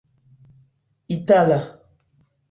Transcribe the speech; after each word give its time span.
itala 1.15 1.59